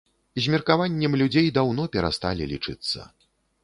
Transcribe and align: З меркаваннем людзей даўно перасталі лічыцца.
З 0.45 0.53
меркаваннем 0.53 1.13
людзей 1.23 1.53
даўно 1.61 1.87
перасталі 1.99 2.53
лічыцца. 2.57 3.11